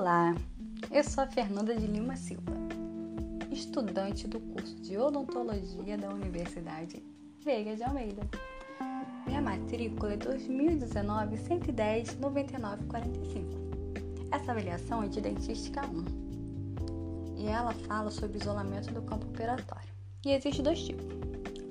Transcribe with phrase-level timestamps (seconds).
[0.00, 0.32] Olá,
[0.92, 2.52] eu sou a Fernanda de Lima Silva,
[3.50, 7.02] estudante do curso de Odontologia da Universidade
[7.44, 8.22] Veiga de Almeida.
[9.26, 13.48] Minha matrícula é 2019 110 99 45.
[14.30, 19.90] Essa avaliação é de dentística 1 e ela fala sobre isolamento do campo operatório.
[20.24, 21.06] E existe dois tipos: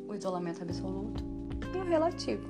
[0.05, 1.23] o isolamento absoluto
[1.73, 2.46] e o relativo.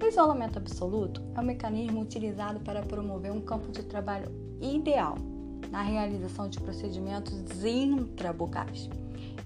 [0.00, 5.16] O isolamento absoluto é um mecanismo utilizado para promover um campo de trabalho ideal
[5.70, 8.88] na realização de procedimentos intrabucais,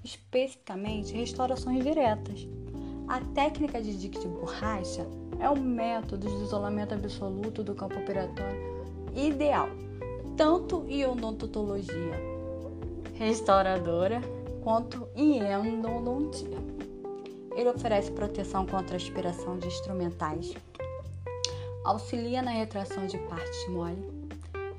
[0.03, 2.47] especificamente restaurações diretas.
[3.07, 5.05] A técnica de dique de borracha
[5.39, 8.73] é um método de isolamento absoluto do campo operatório
[9.15, 9.67] ideal,
[10.37, 12.33] tanto em odontologia
[13.15, 14.21] restauradora
[14.63, 16.57] quanto em endodontia.
[17.55, 20.53] Ele oferece proteção contra a aspiração de instrumentais,
[21.85, 24.12] auxilia na retração de partes mole,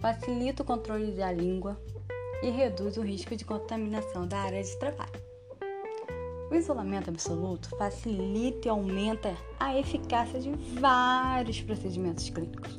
[0.04, 1.80] facilita o controle da língua
[2.42, 5.24] e reduz o risco de contaminação da área de trabalho.
[6.50, 12.78] O isolamento absoluto facilita e aumenta a eficácia de vários procedimentos clínicos,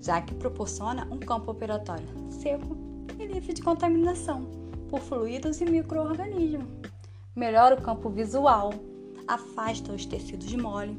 [0.00, 2.76] já que proporciona um campo operatório seco
[3.20, 4.44] e livre de contaminação
[4.90, 6.66] por fluidos e microorganismos.
[7.36, 8.74] Melhora o campo visual,
[9.28, 10.98] afasta os tecidos mole,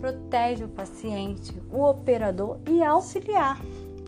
[0.00, 3.60] protege o paciente, o operador e auxiliar,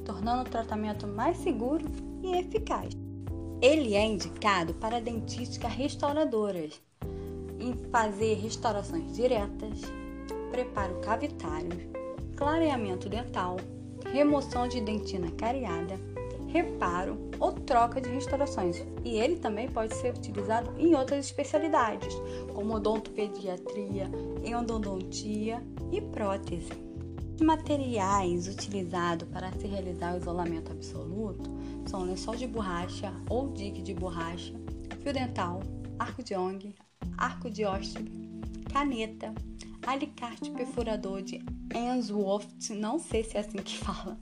[0.08, 1.84] tornando o tratamento mais seguro
[2.22, 2.94] e eficaz.
[3.60, 6.80] Ele é indicado para dentísticas restauradoras,
[7.60, 9.82] em fazer restaurações diretas,
[10.50, 11.90] preparo cavitário,
[12.34, 13.58] clareamento dental,
[14.10, 15.96] remoção de dentina cariada,
[16.46, 18.82] reparo ou troca de restaurações.
[19.04, 22.14] E ele também pode ser utilizado em outras especialidades,
[22.54, 24.10] como odontopediatria,
[24.42, 25.62] endodontia
[25.92, 26.87] e prótese.
[27.40, 31.50] Materiais utilizados para se realizar o isolamento absoluto
[31.86, 34.52] são lençol de borracha ou dique de borracha,
[35.00, 35.62] fio dental,
[35.98, 36.74] arco de ong,
[37.16, 38.04] arco de hóstia,
[38.72, 39.32] caneta,
[39.86, 41.40] alicate perfurador de
[41.74, 44.18] Answorth, não sei se é assim que fala,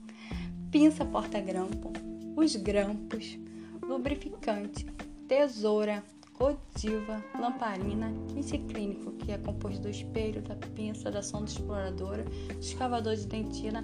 [0.69, 1.91] pinça porta-grampo,
[2.35, 3.37] os grampos,
[3.81, 4.85] lubrificante,
[5.27, 6.03] tesoura,
[6.37, 12.59] godiva, lamparina, kit clínico, que é composto do espelho, da pinça, da sonda exploradora, do
[12.59, 13.83] escavador de dentina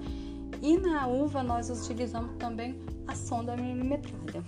[0.61, 4.43] e na uva nós utilizamos também a sonda milimetrada.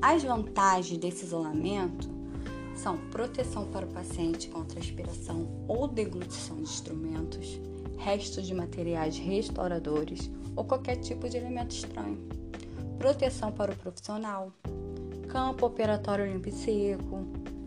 [0.00, 2.08] As vantagens desse isolamento
[2.74, 7.60] são proteção para o paciente contra aspiração ou deglutição de instrumentos,
[7.98, 12.36] restos de materiais restauradores ou qualquer tipo de elemento estranho
[12.98, 14.50] proteção para o profissional,
[15.36, 17.26] campo operatório limpo e seco,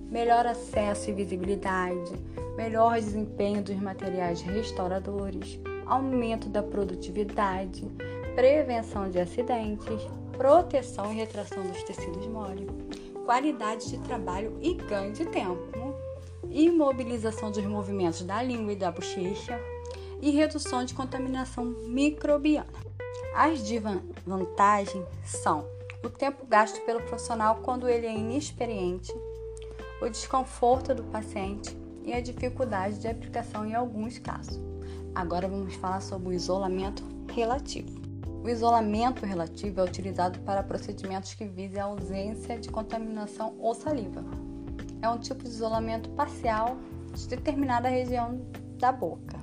[0.09, 2.13] melhor acesso e visibilidade,
[2.57, 7.87] melhor desempenho dos materiais restauradores, aumento da produtividade,
[8.33, 10.01] prevenção de acidentes,
[10.35, 12.67] proteção e retração dos tecidos mole,
[13.23, 15.93] qualidade de trabalho e ganho de tempo,
[16.49, 19.61] imobilização dos movimentos da língua e da bochecha
[20.19, 22.65] e redução de contaminação microbiana.
[23.35, 29.13] As desvantagens são o tempo gasto pelo profissional quando ele é inexperiente,
[30.01, 34.59] o desconforto do paciente e a dificuldade de aplicação em alguns casos.
[35.13, 37.99] Agora vamos falar sobre o isolamento relativo.
[38.41, 44.23] O isolamento relativo é utilizado para procedimentos que visem a ausência de contaminação ou saliva.
[45.01, 46.77] É um tipo de isolamento parcial
[47.13, 48.39] de determinada região
[48.77, 49.37] da boca.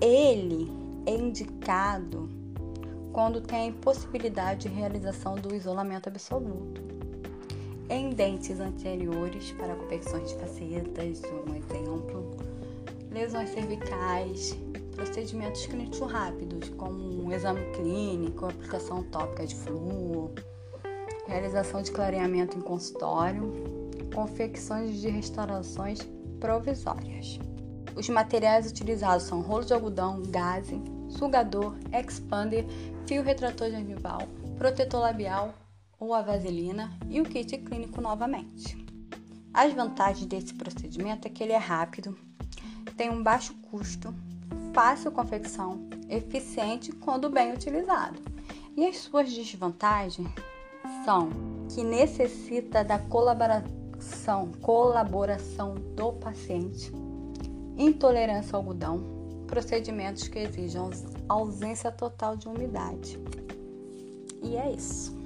[0.00, 0.70] Ele
[1.06, 2.28] é indicado
[3.12, 6.80] quando tem a impossibilidade de realização do isolamento absoluto.
[7.88, 12.30] Em dentes anteriores, para confecções de facetas, um exemplo,
[13.10, 14.56] lesões cervicais,
[14.96, 20.30] procedimentos clínicos rápidos, como um exame clínico, aplicação tópica de flúor,
[21.26, 23.52] realização de clareamento em consultório,
[24.14, 25.98] confecções de restaurações
[26.40, 27.38] provisórias.
[27.94, 32.64] Os materiais utilizados são rolo de algodão, gaze, sugador, expander,
[33.06, 34.22] fio retrator gengival,
[34.56, 35.54] protetor labial
[35.98, 38.76] ou a vaselina e o kit clínico novamente.
[39.52, 42.16] As vantagens desse procedimento é que ele é rápido,
[42.96, 44.14] tem um baixo custo,
[44.72, 48.18] fácil confecção, eficiente quando bem utilizado.
[48.76, 50.28] E as suas desvantagens
[51.04, 51.30] são
[51.68, 56.90] que necessita da colaboração, colaboração do paciente,
[57.76, 59.02] intolerância ao algodão,
[59.46, 60.90] procedimentos que exijam
[61.28, 63.18] ausência total de umidade.
[64.42, 65.16] E é isso.